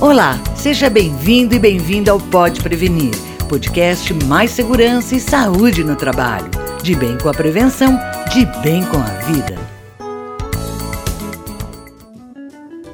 Olá, 0.00 0.38
seja 0.56 0.90
bem-vindo 0.90 1.54
e 1.54 1.58
bem-vinda 1.58 2.10
ao 2.10 2.18
Pode 2.18 2.60
Prevenir, 2.60 3.14
podcast 3.48 4.12
mais 4.24 4.50
segurança 4.50 5.14
e 5.14 5.20
saúde 5.20 5.84
no 5.84 5.94
trabalho. 5.94 6.50
De 6.82 6.96
bem 6.96 7.16
com 7.16 7.28
a 7.28 7.32
prevenção, 7.32 7.98
de 8.30 8.44
bem 8.60 8.84
com 8.84 8.98
a 8.98 9.06
vida. 9.22 9.56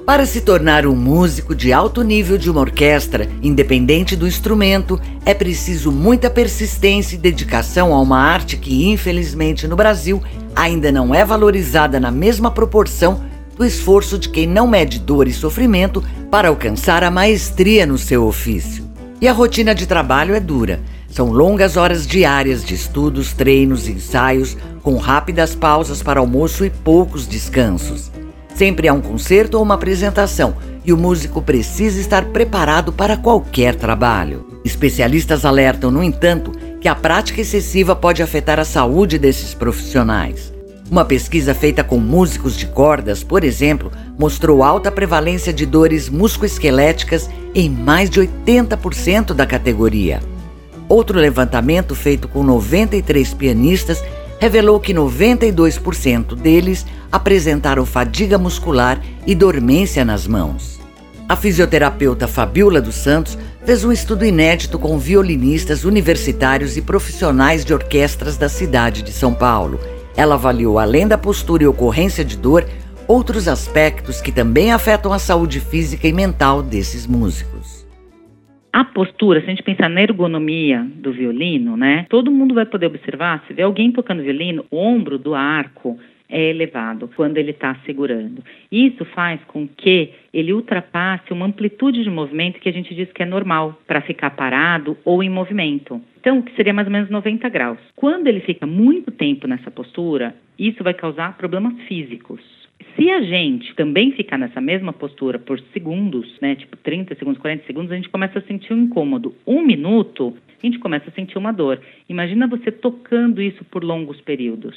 Para 0.05 0.27
se 0.27 0.43
tornar 0.43 0.86
um 0.86 0.95
músico 0.95 1.55
de 1.55 1.73
alto 1.73 2.02
nível 2.02 2.36
de 2.36 2.50
uma 2.50 2.61
orquestra, 2.61 3.29
independente 3.43 4.14
do 4.14 4.29
instrumento, 4.29 5.01
é 5.25 5.32
preciso 5.32 5.91
muita 5.91 6.29
persistência 6.29 7.17
e 7.17 7.19
dedicação 7.19 7.95
a 7.95 8.01
uma 8.01 8.19
arte 8.19 8.57
que, 8.57 8.89
infelizmente, 8.89 9.67
no 9.67 9.75
Brasil 9.75 10.23
ainda 10.55 10.93
não 10.93 11.14
é 11.14 11.25
valorizada 11.25 11.98
na 11.98 12.11
mesma 12.11 12.51
proporção 12.51 13.23
do 13.57 13.64
esforço 13.64 14.19
de 14.19 14.29
quem 14.29 14.46
não 14.46 14.67
mede 14.67 14.98
dor 14.98 15.29
e 15.29 15.32
sofrimento 15.32 16.03
para 16.31 16.49
alcançar 16.49 17.02
a 17.02 17.11
maestria 17.11 17.84
no 17.84 17.98
seu 17.98 18.25
ofício. 18.25 18.88
E 19.21 19.27
a 19.27 19.33
rotina 19.33 19.75
de 19.75 19.87
trabalho 19.87 20.34
é 20.34 20.41
dura. 20.41 20.80
São 21.11 21.30
longas 21.30 21.77
horas 21.77 22.07
diárias 22.07 22.65
de 22.65 22.75
estudos, 22.75 23.33
treinos, 23.33 23.88
ensaios, 23.88 24.57
com 24.83 24.97
rápidas 24.97 25.55
pausas 25.55 26.02
para 26.02 26.21
almoço 26.21 26.65
e 26.65 26.71
poucos 26.71 27.27
descansos. 27.27 28.11
Sempre 28.55 28.87
há 28.87 28.95
um 28.95 29.01
concerto 29.01 29.57
ou 29.57 29.62
uma 29.62 29.74
apresentação 29.74 30.55
e 30.85 30.93
o 30.93 30.97
músico 30.97 31.43
precisa 31.43 32.01
estar 32.01 32.27
preparado 32.27 32.93
para 32.93 33.16
qualquer 33.16 33.74
trabalho. 33.74 34.47
Especialistas 34.65 35.45
alertam, 35.45 35.91
no 35.91 36.02
entanto, 36.02 36.52
que 36.80 36.88
a 36.88 36.95
prática 36.95 37.41
excessiva 37.41 37.95
pode 37.95 38.23
afetar 38.23 38.59
a 38.59 38.65
saúde 38.65 39.19
desses 39.19 39.52
profissionais. 39.52 40.52
Uma 40.91 41.05
pesquisa 41.05 41.55
feita 41.55 41.85
com 41.85 41.99
músicos 41.99 42.57
de 42.57 42.66
cordas, 42.66 43.23
por 43.23 43.45
exemplo, 43.45 43.93
mostrou 44.20 44.62
alta 44.62 44.91
prevalência 44.92 45.51
de 45.51 45.65
dores 45.65 46.10
musculoesqueléticas 46.10 47.30
em 47.55 47.70
mais 47.70 48.10
de 48.10 48.20
80% 48.20 49.32
da 49.32 49.46
categoria. 49.46 50.21
Outro 50.87 51.18
levantamento 51.18 51.95
feito 51.95 52.29
com 52.29 52.43
93 52.43 53.32
pianistas 53.32 54.04
revelou 54.38 54.79
que 54.79 54.93
92% 54.93 56.35
deles 56.35 56.85
apresentaram 57.10 57.87
fadiga 57.87 58.37
muscular 58.37 59.01
e 59.26 59.35
dormência 59.35 60.04
nas 60.04 60.26
mãos. 60.26 60.79
A 61.26 61.35
fisioterapeuta 61.35 62.29
Fabiola 62.29 62.82
dos 62.82 62.96
Santos 62.96 63.38
fez 63.65 63.85
um 63.85 63.93
estudo 63.93 64.26
inédito 64.26 64.78
com 64.78 64.98
violinistas 64.98 65.84
universitários 65.84 66.76
e 66.76 66.82
profissionais 66.82 67.65
de 67.65 67.72
orquestras 67.72 68.37
da 68.37 68.50
cidade 68.50 69.00
de 69.00 69.12
São 69.12 69.32
Paulo 69.32 69.81
ela 70.16 70.34
avaliou, 70.34 70.78
além 70.78 71.06
da 71.06 71.16
postura 71.16 71.62
e 71.62 71.66
ocorrência 71.66 72.25
de 72.25 72.37
dor, 72.37 72.66
outros 73.11 73.49
aspectos 73.49 74.21
que 74.21 74.31
também 74.31 74.71
afetam 74.71 75.12
a 75.12 75.19
saúde 75.19 75.59
física 75.59 76.06
e 76.06 76.12
mental 76.12 76.62
desses 76.62 77.09
músicos. 77.09 77.84
A 78.72 78.84
postura, 78.84 79.41
se 79.41 79.47
a 79.47 79.50
gente 79.50 79.65
pensar 79.65 79.91
na 79.91 80.00
ergonomia 80.00 80.87
do 80.94 81.12
violino, 81.12 81.77
né? 81.77 82.06
Todo 82.09 82.31
mundo 82.31 82.55
vai 82.55 82.65
poder 82.65 82.87
observar, 82.87 83.43
se 83.49 83.53
vê 83.53 83.62
alguém 83.62 83.91
tocando 83.91 84.22
violino, 84.22 84.65
o 84.71 84.77
ombro 84.77 85.19
do 85.19 85.34
arco 85.34 85.99
é 86.28 86.50
elevado 86.50 87.11
quando 87.16 87.37
ele 87.37 87.50
está 87.50 87.75
segurando. 87.84 88.44
Isso 88.71 89.05
faz 89.06 89.41
com 89.49 89.66
que 89.66 90.12
ele 90.33 90.53
ultrapasse 90.53 91.33
uma 91.33 91.47
amplitude 91.47 92.05
de 92.05 92.11
movimento 92.11 92.61
que 92.61 92.69
a 92.69 92.72
gente 92.72 92.94
diz 92.94 93.11
que 93.11 93.25
é 93.25 93.27
normal 93.27 93.77
para 93.88 94.00
ficar 94.03 94.31
parado 94.31 94.97
ou 95.05 95.21
em 95.21 95.28
movimento. 95.28 96.00
Então, 96.21 96.41
que 96.41 96.55
seria 96.55 96.72
mais 96.72 96.87
ou 96.87 96.93
menos 96.93 97.11
90 97.11 97.49
graus. 97.49 97.81
Quando 97.97 98.28
ele 98.28 98.38
fica 98.38 98.69
muito 98.69 99.11
tempo 99.11 99.49
nessa 99.49 99.69
postura, 99.69 100.33
isso 100.56 100.84
vai 100.84 100.94
causar 100.94 101.37
problemas 101.37 101.75
físicos. 101.88 102.69
Se 102.97 103.10
a 103.10 103.22
gente 103.22 103.75
também 103.75 104.12
ficar 104.12 104.38
nessa 104.38 104.60
mesma 104.60 104.92
postura 104.92 105.38
por 105.38 105.60
segundos, 105.72 106.38
né, 106.41 106.54
tipo 106.54 106.76
30 106.76 107.14
segundos, 107.14 107.41
40 107.41 107.66
segundos, 107.66 107.92
a 107.92 107.97
gente 107.97 108.09
começa 108.09 108.38
a 108.38 108.42
sentir 108.42 108.72
um 108.72 108.84
incômodo. 108.84 109.34
Um 109.47 109.62
minuto, 109.62 110.36
a 110.62 110.66
gente 110.66 110.78
começa 110.78 111.08
a 111.08 111.12
sentir 111.12 111.38
uma 111.38 111.53
dor. 111.53 111.81
Imagina 112.08 112.47
você 112.47 112.70
tocando 112.70 113.40
isso 113.40 113.64
por 113.64 113.84
longos 113.84 114.20
períodos. 114.20 114.76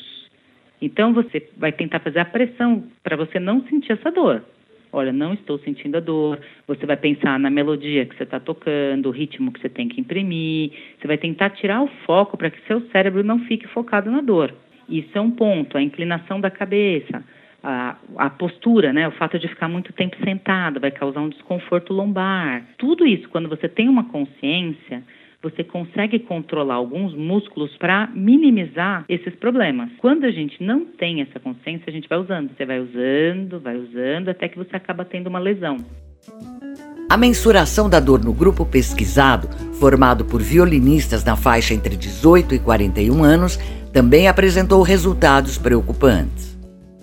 Então 0.82 1.14
você 1.14 1.50
vai 1.58 1.72
tentar 1.72 2.00
fazer 2.00 2.20
a 2.20 2.26
pressão 2.26 2.84
para 3.02 3.16
você 3.16 3.40
não 3.40 3.64
sentir 3.68 3.94
essa 3.94 4.12
dor. 4.12 4.44
Olha, 4.92 5.12
não 5.12 5.34
estou 5.34 5.58
sentindo 5.60 5.98
a 5.98 6.00
dor. 6.00 6.40
Você 6.68 6.86
vai 6.86 6.98
pensar 6.98 7.40
na 7.40 7.50
melodia 7.50 8.06
que 8.06 8.16
você 8.16 8.24
está 8.24 8.40
tocando, 8.40 9.08
o 9.08 9.12
ritmo 9.12 9.52
que 9.52 9.60
você 9.60 9.70
tem 9.70 9.88
que 9.88 10.00
imprimir. 10.00 10.72
Você 11.00 11.08
vai 11.08 11.18
tentar 11.18 11.50
tirar 11.52 11.82
o 11.82 11.88
foco 12.06 12.38
para 12.38 12.52
que 12.52 12.68
seu 12.68 12.80
cérebro 12.92 13.24
não 13.24 13.40
fique 13.46 13.68
focado 13.68 14.12
na 14.12 14.22
dor. 14.22 14.54
Isso 14.88 15.18
é 15.18 15.22
um 15.22 15.32
ponto. 15.32 15.78
A 15.78 15.82
inclinação 15.82 16.40
da 16.40 16.52
cabeça, 16.52 17.24
a, 17.64 17.96
a 18.18 18.30
postura, 18.30 18.92
né? 18.92 19.08
O 19.08 19.12
fato 19.12 19.40
de 19.40 19.48
ficar 19.48 19.70
muito 19.70 19.94
tempo 19.94 20.18
sentado 20.24 20.80
vai 20.80 20.92
causar 20.92 21.22
um 21.22 21.30
desconforto 21.30 21.94
lombar. 21.94 22.64
Tudo 22.78 23.06
isso, 23.06 23.30
quando 23.30 23.48
você 23.48 23.70
tem 23.70 23.88
uma 23.88 24.04
consciência, 24.04 25.02
você 25.42 25.64
consegue 25.64 26.20
controlar 26.20 26.76
alguns 26.76 27.14
músculos 27.16 27.76
para 27.78 28.08
minimizar 28.14 29.06
esses 29.10 29.34
problemas. 29.36 29.90
Quando 29.98 30.26
a 30.26 30.32
gente 30.32 30.62
não 30.64 30.86
tem 30.86 31.22
essa 31.22 31.40
consciência, 31.40 31.86
a 31.88 31.92
gente 31.92 32.08
vai 32.08 32.18
usando. 32.18 32.52
Você 32.56 32.66
vai 32.66 32.80
usando, 32.80 33.60
vai 33.60 33.78
usando, 33.78 34.30
até 34.30 34.48
que 34.48 34.58
você 34.58 34.76
acaba 34.76 35.06
tendo 35.06 35.28
uma 35.28 35.40
lesão. 35.40 35.78
A 37.10 37.18
mensuração 37.18 37.90
da 37.90 38.00
dor 38.00 38.24
no 38.24 38.34
grupo 38.34 38.66
pesquisado, 38.66 39.48
formado 39.80 40.26
por 40.26 40.42
violinistas 40.42 41.24
na 41.24 41.36
faixa 41.36 41.74
entre 41.74 41.96
18 41.96 42.56
e 42.56 42.60
41 42.60 43.24
anos, 43.24 43.58
também 43.92 44.28
apresentou 44.28 44.82
resultados 44.82 45.58
preocupantes. 45.58 46.53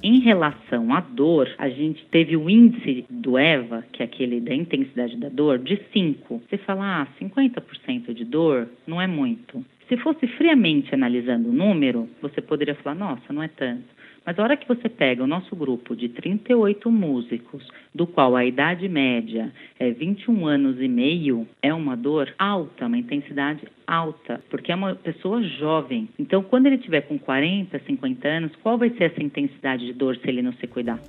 Em 0.02 0.20
relação 0.20 0.94
à 0.94 1.00
dor, 1.00 1.48
a 1.58 1.68
gente 1.68 2.04
teve 2.06 2.36
o 2.36 2.48
índice 2.48 3.04
do 3.10 3.38
EVA, 3.38 3.84
que 3.92 4.02
é 4.02 4.06
aquele 4.06 4.40
da 4.40 4.54
intensidade 4.54 5.16
da 5.16 5.28
dor, 5.28 5.58
de 5.58 5.78
5. 5.92 6.42
Você 6.48 6.56
fala, 6.58 7.02
ah, 7.02 7.06
50% 7.20 8.14
de 8.14 8.24
dor 8.24 8.68
não 8.86 9.00
é 9.00 9.06
muito. 9.06 9.64
Se 9.90 9.96
fosse 9.96 10.24
friamente 10.38 10.94
analisando 10.94 11.48
o 11.48 11.52
número, 11.52 12.08
você 12.22 12.40
poderia 12.40 12.76
falar, 12.76 12.94
nossa, 12.94 13.32
não 13.32 13.42
é 13.42 13.48
tanto. 13.48 13.82
Mas 14.24 14.38
a 14.38 14.42
hora 14.44 14.56
que 14.56 14.68
você 14.68 14.88
pega 14.88 15.24
o 15.24 15.26
nosso 15.26 15.56
grupo 15.56 15.96
de 15.96 16.08
38 16.08 16.88
músicos, 16.88 17.66
do 17.92 18.06
qual 18.06 18.36
a 18.36 18.44
idade 18.44 18.88
média 18.88 19.52
é 19.80 19.90
21 19.90 20.46
anos 20.46 20.80
e 20.80 20.86
meio, 20.86 21.44
é 21.60 21.74
uma 21.74 21.96
dor 21.96 22.32
alta, 22.38 22.86
uma 22.86 22.98
intensidade 22.98 23.66
alta, 23.84 24.40
porque 24.48 24.70
é 24.70 24.76
uma 24.76 24.94
pessoa 24.94 25.42
jovem. 25.42 26.08
Então, 26.16 26.40
quando 26.40 26.66
ele 26.66 26.78
tiver 26.78 27.00
com 27.00 27.18
40, 27.18 27.76
50 27.84 28.28
anos, 28.28 28.52
qual 28.62 28.78
vai 28.78 28.90
ser 28.90 29.10
essa 29.10 29.20
intensidade 29.20 29.84
de 29.86 29.92
dor 29.92 30.16
se 30.18 30.28
ele 30.28 30.40
não 30.40 30.52
se 30.52 30.68
cuidar? 30.68 31.00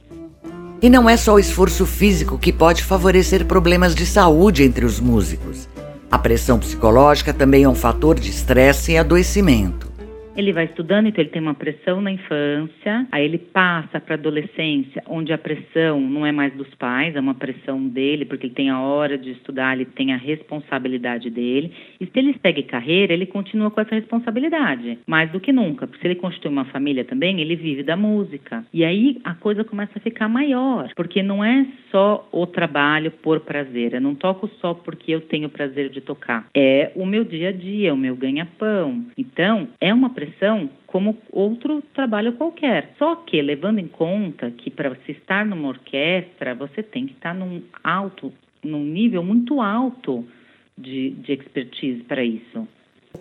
E 0.81 0.89
não 0.89 1.07
é 1.07 1.15
só 1.17 1.35
o 1.35 1.39
esforço 1.39 1.85
físico 1.85 2.39
que 2.39 2.51
pode 2.51 2.83
favorecer 2.83 3.45
problemas 3.45 3.93
de 3.93 4.07
saúde 4.07 4.63
entre 4.63 4.83
os 4.83 4.99
músicos. 4.99 5.69
A 6.11 6.19
pressão 6.19 6.59
psicológica 6.59 7.33
também 7.33 7.63
é 7.63 7.69
um 7.69 7.73
fator 7.73 8.19
de 8.19 8.29
estresse 8.29 8.91
e 8.91 8.97
adoecimento. 8.97 9.90
Ele 10.35 10.53
vai 10.53 10.65
estudando, 10.65 11.07
então 11.07 11.21
ele 11.21 11.29
tem 11.29 11.41
uma 11.41 11.53
pressão 11.53 11.99
na 11.99 12.09
infância, 12.09 13.05
aí 13.11 13.25
ele 13.25 13.37
passa 13.37 13.99
para 13.99 14.15
a 14.15 14.17
adolescência, 14.17 15.03
onde 15.07 15.33
a 15.33 15.37
pressão 15.37 15.99
não 15.99 16.25
é 16.25 16.31
mais 16.31 16.53
dos 16.53 16.73
pais, 16.75 17.15
é 17.15 17.19
uma 17.19 17.35
pressão 17.35 17.85
dele, 17.85 18.23
porque 18.25 18.47
ele 18.47 18.53
tem 18.53 18.69
a 18.69 18.79
hora 18.79 19.17
de 19.17 19.31
estudar, 19.31 19.75
ele 19.75 19.85
tem 19.85 20.13
a 20.13 20.17
responsabilidade 20.17 21.29
dele. 21.29 21.73
E 21.99 22.05
se 22.05 22.11
ele 22.15 22.35
segue 22.41 22.63
carreira, 22.63 23.13
ele 23.13 23.25
continua 23.25 23.69
com 23.69 23.81
essa 23.81 23.93
responsabilidade, 23.93 24.99
mais 25.05 25.29
do 25.31 25.39
que 25.39 25.51
nunca. 25.51 25.85
Porque 25.85 26.01
se 26.01 26.07
ele 26.07 26.15
constitui 26.15 26.49
uma 26.49 26.65
família 26.65 27.03
também, 27.03 27.41
ele 27.41 27.55
vive 27.55 27.83
da 27.83 27.97
música. 27.97 28.65
E 28.73 28.85
aí 28.85 29.19
a 29.25 29.35
coisa 29.35 29.65
começa 29.65 29.91
a 29.97 30.01
ficar 30.01 30.29
maior, 30.29 30.89
porque 30.95 31.21
não 31.21 31.43
é 31.43 31.67
só 31.91 32.27
o 32.31 32.47
trabalho 32.47 33.11
por 33.11 33.41
prazer. 33.41 33.93
Eu 33.93 34.01
não 34.01 34.15
toco 34.15 34.47
só 34.61 34.73
porque 34.73 35.11
eu 35.11 35.21
tenho 35.21 35.49
prazer 35.49 35.89
de 35.89 35.99
tocar. 35.99 36.47
É 36.55 36.91
o 36.95 37.05
meu 37.05 37.25
dia 37.25 37.49
a 37.49 37.51
dia, 37.51 37.93
o 37.93 37.97
meu 37.97 38.15
ganha-pão. 38.15 39.05
Então, 39.17 39.67
é 39.79 39.93
uma 39.93 40.09
pressão 40.21 40.69
como 40.85 41.17
outro 41.31 41.81
trabalho 41.93 42.33
qualquer. 42.33 42.93
Só 42.99 43.15
que 43.15 43.41
levando 43.41 43.79
em 43.79 43.87
conta 43.87 44.51
que 44.51 44.69
para 44.69 44.93
se 45.05 45.13
estar 45.13 45.43
numa 45.43 45.69
orquestra, 45.69 46.53
você 46.53 46.83
tem 46.83 47.07
que 47.07 47.13
estar 47.13 47.33
num 47.33 47.63
alto, 47.83 48.31
num 48.63 48.83
nível 48.83 49.23
muito 49.23 49.59
alto 49.59 50.23
de, 50.77 51.09
de 51.11 51.33
expertise 51.33 52.03
para 52.03 52.23
isso. 52.23 52.67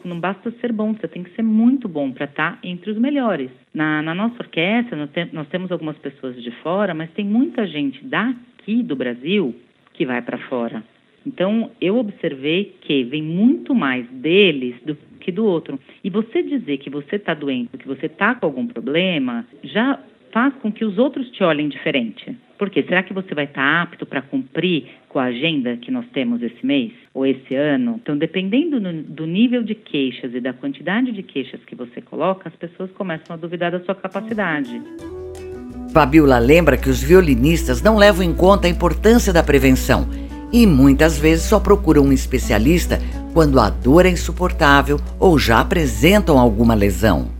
Não 0.05 0.21
basta 0.21 0.51
ser 0.61 0.73
bom, 0.73 0.93
você 0.93 1.09
tem 1.09 1.23
que 1.23 1.35
ser 1.35 1.43
muito 1.43 1.89
bom 1.89 2.13
para 2.13 2.27
estar 2.27 2.59
entre 2.63 2.91
os 2.91 2.99
melhores. 2.99 3.51
Na, 3.75 4.03
na 4.03 4.15
nossa 4.15 4.37
orquestra, 4.43 4.97
nós, 4.97 5.33
nós 5.33 5.49
temos 5.49 5.73
algumas 5.73 5.97
pessoas 5.99 6.41
de 6.41 6.51
fora, 6.63 6.93
mas 6.95 7.11
tem 7.13 7.25
muita 7.25 7.67
gente 7.67 8.05
daqui 8.05 8.83
do 8.83 8.95
Brasil 8.95 9.55
que 9.95 10.05
vai 10.05 10.21
para 10.23 10.39
fora. 10.49 10.85
Então, 11.27 11.71
eu 11.81 11.99
observei 11.99 12.77
que 12.81 13.05
vem 13.05 13.23
muito 13.23 13.75
mais 13.75 14.07
deles 14.11 14.75
do 14.85 14.97
que 15.21 15.31
do 15.31 15.45
outro. 15.45 15.79
E 16.03 16.11
você 16.11 16.43
dizer 16.43 16.79
que 16.79 16.91
você 16.91 17.17
está 17.17 17.35
doente, 17.35 17.77
que 17.79 17.87
você 17.87 18.07
está 18.07 18.35
com 18.35 18.47
algum 18.47 18.67
problema, 18.67 19.47
já 19.63 20.01
faz 20.33 20.55
com 20.55 20.73
que 20.73 20.85
os 20.85 20.99
outros 20.99 21.29
te 21.31 21.43
olhem 21.43 21.69
diferente. 21.69 22.37
Por 22.59 22.69
quê? 22.69 22.85
Será 22.87 23.03
que 23.03 23.13
você 23.13 23.35
vai 23.35 23.45
estar 23.45 23.63
tá 23.63 23.83
apto 23.83 24.05
para 24.05 24.21
cumprir 24.21 24.87
com 25.09 25.19
a 25.19 25.25
agenda 25.25 25.77
que 25.77 25.91
nós 25.91 26.05
temos 26.13 26.43
esse 26.43 26.65
mês 26.65 26.93
ou 27.15 27.27
esse 27.27 27.55
ano? 27.55 27.99
Então, 28.03 28.17
dependendo 28.17 28.81
do 28.81 29.27
nível 29.27 29.63
de 29.63 29.75
queixas 29.75 30.35
e 30.35 30.41
da 30.41 30.53
quantidade 30.53 31.11
de 31.11 31.23
queixas 31.23 31.61
que 31.65 31.75
você 31.75 32.01
coloca, 32.01 32.49
as 32.49 32.55
pessoas 32.57 32.91
começam 32.93 33.35
a 33.35 33.39
duvidar 33.39 33.73
da 33.73 33.81
sua 33.81 33.95
capacidade. 33.95 34.81
Fabiola 35.93 36.39
lembra 36.39 36.77
que 36.77 36.89
os 36.89 37.03
violinistas 37.03 37.83
não 37.83 37.97
levam 37.97 38.23
em 38.23 38.35
conta 38.35 38.67
a 38.67 38.71
importância 38.71 39.33
da 39.33 39.43
prevenção 39.43 40.07
e 40.53 40.67
muitas 40.67 41.19
vezes 41.19 41.45
só 41.49 41.59
procuram 41.59 42.05
um 42.05 42.13
especialista 42.13 42.99
quando 43.33 43.61
a 43.61 43.71
dor 43.71 44.07
é 44.07 44.11
insuportável 44.11 45.01
ou 45.19 45.39
já 45.39 45.61
apresentam 45.61 46.39
alguma 46.39 46.75
lesão. 46.75 47.40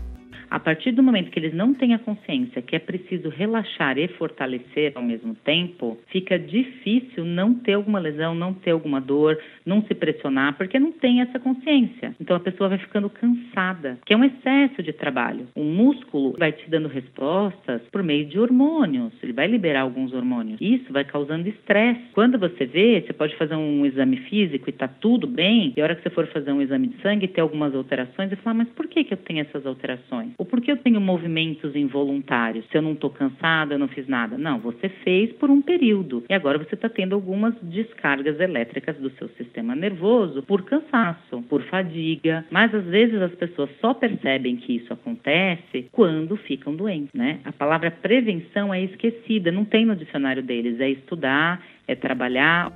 A 0.51 0.59
partir 0.59 0.91
do 0.91 1.01
momento 1.01 1.31
que 1.31 1.39
eles 1.39 1.53
não 1.53 1.73
têm 1.73 1.93
a 1.93 1.99
consciência 1.99 2.61
que 2.61 2.75
é 2.75 2.79
preciso 2.79 3.29
relaxar 3.29 3.97
e 3.97 4.09
fortalecer 4.09 4.91
ao 4.95 5.01
mesmo 5.01 5.33
tempo, 5.33 5.97
fica 6.07 6.37
difícil 6.37 7.23
não 7.23 7.53
ter 7.53 7.75
alguma 7.75 7.99
lesão, 7.99 8.35
não 8.35 8.53
ter 8.53 8.71
alguma 8.71 8.99
dor, 8.99 9.39
não 9.65 9.81
se 9.83 9.95
pressionar, 9.95 10.57
porque 10.57 10.77
não 10.77 10.91
tem 10.91 11.21
essa 11.21 11.39
consciência. 11.39 12.13
Então 12.19 12.35
a 12.35 12.39
pessoa 12.41 12.67
vai 12.67 12.77
ficando 12.79 13.09
cansada, 13.09 13.97
que 14.05 14.13
é 14.13 14.17
um 14.17 14.25
excesso 14.25 14.83
de 14.83 14.91
trabalho. 14.91 15.47
O 15.55 15.63
músculo 15.63 16.35
vai 16.37 16.51
te 16.51 16.69
dando 16.69 16.89
respostas 16.89 17.81
por 17.89 18.03
meio 18.03 18.25
de 18.25 18.37
hormônios, 18.37 19.13
ele 19.23 19.31
vai 19.31 19.47
liberar 19.47 19.83
alguns 19.83 20.13
hormônios. 20.13 20.59
Isso 20.59 20.91
vai 20.91 21.05
causando 21.05 21.47
estresse. 21.47 22.01
Quando 22.11 22.37
você 22.37 22.65
vê, 22.65 22.99
você 22.99 23.13
pode 23.13 23.37
fazer 23.37 23.55
um 23.55 23.85
exame 23.85 24.17
físico 24.17 24.69
e 24.69 24.73
tá 24.73 24.89
tudo 24.89 25.27
bem, 25.27 25.73
e 25.77 25.79
a 25.79 25.85
hora 25.85 25.95
que 25.95 26.03
você 26.03 26.09
for 26.09 26.27
fazer 26.27 26.51
um 26.51 26.61
exame 26.61 26.87
de 26.87 27.01
sangue 27.01 27.23
e 27.23 27.29
ter 27.29 27.39
algumas 27.39 27.73
alterações, 27.73 28.29
você 28.29 28.35
fala, 28.35 28.57
mas 28.57 28.69
por 28.69 28.87
que, 28.87 29.05
que 29.05 29.13
eu 29.13 29.17
tenho 29.17 29.39
essas 29.39 29.65
alterações? 29.65 30.33
Ou 30.41 30.45
por 30.45 30.59
que 30.59 30.71
eu 30.71 30.77
tenho 30.77 30.99
movimentos 30.99 31.75
involuntários? 31.75 32.65
Se 32.71 32.75
eu 32.75 32.81
não 32.81 32.93
estou 32.93 33.11
cansada, 33.11 33.75
eu 33.75 33.77
não 33.77 33.87
fiz 33.87 34.07
nada. 34.07 34.39
Não, 34.39 34.57
você 34.57 34.89
fez 34.89 35.31
por 35.33 35.51
um 35.51 35.61
período. 35.61 36.23
E 36.27 36.33
agora 36.33 36.57
você 36.57 36.73
está 36.73 36.89
tendo 36.89 37.13
algumas 37.13 37.53
descargas 37.61 38.39
elétricas 38.39 38.97
do 38.97 39.11
seu 39.11 39.29
sistema 39.37 39.75
nervoso 39.75 40.41
por 40.41 40.63
cansaço, 40.63 41.43
por 41.47 41.61
fadiga. 41.65 42.43
Mas 42.49 42.73
às 42.73 42.85
vezes 42.85 43.21
as 43.21 43.35
pessoas 43.35 43.69
só 43.79 43.93
percebem 43.93 44.55
que 44.55 44.77
isso 44.77 44.91
acontece 44.91 45.85
quando 45.91 46.35
ficam 46.37 46.75
doentes, 46.75 47.13
né? 47.13 47.39
A 47.45 47.51
palavra 47.51 47.91
prevenção 47.91 48.73
é 48.73 48.81
esquecida, 48.81 49.51
não 49.51 49.63
tem 49.63 49.85
no 49.85 49.95
dicionário 49.95 50.41
deles. 50.41 50.79
É 50.79 50.89
estudar, 50.89 51.63
é 51.87 51.93
trabalhar. 51.93 52.71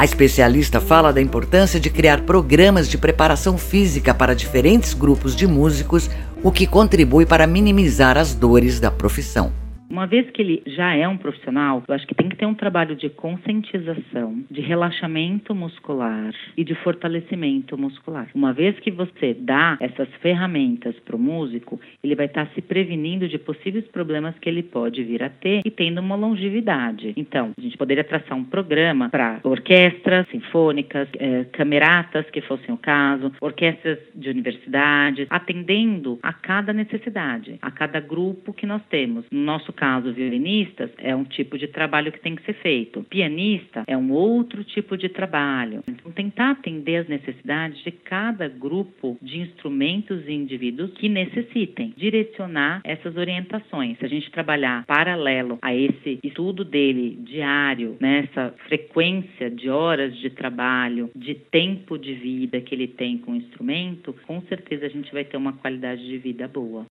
A 0.00 0.04
especialista 0.06 0.80
fala 0.80 1.12
da 1.12 1.20
importância 1.20 1.78
de 1.78 1.90
criar 1.90 2.22
programas 2.22 2.88
de 2.88 2.96
preparação 2.96 3.58
física 3.58 4.14
para 4.14 4.34
diferentes 4.34 4.94
grupos 4.94 5.36
de 5.36 5.46
músicos, 5.46 6.08
o 6.42 6.50
que 6.50 6.66
contribui 6.66 7.26
para 7.26 7.46
minimizar 7.46 8.16
as 8.16 8.34
dores 8.34 8.80
da 8.80 8.90
profissão. 8.90 9.52
Uma 9.90 10.06
vez 10.06 10.30
que 10.30 10.40
ele 10.40 10.62
já 10.66 10.94
é 10.94 11.06
um 11.08 11.16
profissional, 11.16 11.82
eu 11.88 11.94
acho 11.94 12.06
que 12.06 12.14
tem 12.14 12.28
que 12.28 12.36
ter 12.36 12.46
um 12.46 12.54
trabalho 12.54 12.94
de 12.94 13.10
conscientização, 13.10 14.44
de 14.48 14.60
relaxamento 14.60 15.52
muscular 15.52 16.32
e 16.56 16.62
de 16.62 16.76
fortalecimento 16.76 17.76
muscular. 17.76 18.28
Uma 18.32 18.52
vez 18.52 18.78
que 18.78 18.90
você 18.92 19.34
dá 19.34 19.76
essas 19.80 20.08
ferramentas 20.20 20.94
para 21.00 21.16
o 21.16 21.18
músico, 21.18 21.80
ele 22.04 22.14
vai 22.14 22.26
estar 22.26 22.46
tá 22.46 22.52
se 22.54 22.62
prevenindo 22.62 23.26
de 23.26 23.36
possíveis 23.36 23.84
problemas 23.88 24.38
que 24.38 24.48
ele 24.48 24.62
pode 24.62 25.02
vir 25.02 25.24
a 25.24 25.28
ter 25.28 25.62
e 25.64 25.70
tendo 25.72 26.00
uma 26.00 26.14
longevidade. 26.14 27.12
Então, 27.16 27.50
a 27.58 27.60
gente 27.60 27.76
poderia 27.76 28.04
traçar 28.04 28.38
um 28.38 28.44
programa 28.44 29.08
para 29.08 29.40
orquestras 29.42 30.28
sinfônicas, 30.28 31.08
eh, 31.18 31.46
cameratas, 31.52 32.30
que 32.30 32.40
fossem 32.42 32.72
o 32.72 32.78
caso, 32.78 33.32
orquestras 33.40 33.98
de 34.14 34.30
universidades, 34.30 35.26
atendendo 35.28 36.20
a 36.22 36.32
cada 36.32 36.72
necessidade, 36.72 37.58
a 37.60 37.72
cada 37.72 37.98
grupo 37.98 38.52
que 38.52 38.66
nós 38.66 38.82
temos. 38.88 39.24
No 39.32 39.40
nosso 39.40 39.72
caso, 39.80 40.12
violinistas, 40.12 40.90
é 40.98 41.16
um 41.16 41.24
tipo 41.24 41.56
de 41.56 41.66
trabalho 41.66 42.12
que 42.12 42.20
tem 42.20 42.36
que 42.36 42.44
ser 42.44 42.52
feito. 42.52 43.02
Pianista 43.08 43.82
é 43.86 43.96
um 43.96 44.12
outro 44.12 44.62
tipo 44.62 44.94
de 44.94 45.08
trabalho. 45.08 45.82
Então, 45.88 46.12
tentar 46.12 46.50
atender 46.50 46.96
as 46.96 47.08
necessidades 47.08 47.82
de 47.82 47.90
cada 47.90 48.46
grupo 48.46 49.16
de 49.22 49.40
instrumentos 49.40 50.28
e 50.28 50.32
indivíduos 50.32 50.92
que 50.98 51.08
necessitem, 51.08 51.94
direcionar 51.96 52.82
essas 52.84 53.16
orientações. 53.16 53.96
Se 53.98 54.04
a 54.04 54.08
gente 54.08 54.30
trabalhar 54.30 54.84
paralelo 54.84 55.58
a 55.62 55.74
esse 55.74 56.18
estudo 56.22 56.62
dele 56.62 57.16
diário, 57.22 57.96
nessa 57.98 58.44
né, 58.44 58.52
frequência 58.68 59.50
de 59.50 59.70
horas 59.70 60.14
de 60.18 60.28
trabalho, 60.28 61.10
de 61.16 61.34
tempo 61.34 61.96
de 61.96 62.12
vida 62.12 62.60
que 62.60 62.74
ele 62.74 62.86
tem 62.86 63.16
com 63.16 63.32
o 63.32 63.36
instrumento, 63.36 64.14
com 64.26 64.42
certeza 64.42 64.84
a 64.84 64.90
gente 64.90 65.10
vai 65.10 65.24
ter 65.24 65.38
uma 65.38 65.54
qualidade 65.54 66.06
de 66.06 66.18
vida 66.18 66.46
boa. 66.46 66.84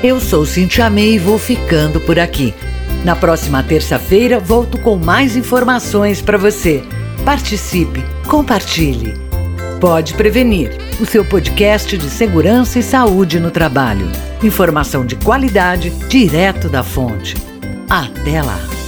Eu 0.00 0.20
sou 0.20 0.46
Cintia 0.46 0.88
May 0.88 1.14
e 1.14 1.18
vou 1.18 1.38
ficando 1.38 2.00
por 2.00 2.18
aqui. 2.18 2.54
Na 3.04 3.16
próxima 3.16 3.62
terça-feira 3.62 4.38
volto 4.38 4.78
com 4.78 4.96
mais 4.96 5.36
informações 5.36 6.22
para 6.22 6.38
você. 6.38 6.82
Participe, 7.24 8.04
compartilhe. 8.26 9.14
Pode 9.80 10.14
Prevenir, 10.14 10.76
o 11.00 11.06
seu 11.06 11.24
podcast 11.24 11.98
de 11.98 12.08
segurança 12.08 12.78
e 12.78 12.82
saúde 12.82 13.40
no 13.40 13.50
trabalho. 13.50 14.08
Informação 14.42 15.04
de 15.04 15.16
qualidade 15.16 15.90
direto 16.08 16.68
da 16.68 16.82
fonte. 16.82 17.36
Até 17.88 18.40
lá! 18.40 18.81